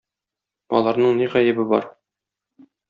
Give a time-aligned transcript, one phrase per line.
[0.79, 1.89] Аларның ни гаебе бар?